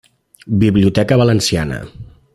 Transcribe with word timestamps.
Biblioteca 0.63 1.13
Valenciana. 1.21 1.79